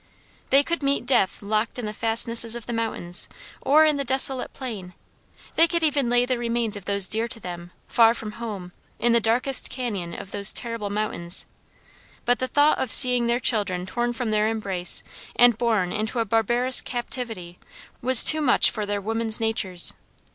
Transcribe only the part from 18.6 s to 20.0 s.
for their woman's natures.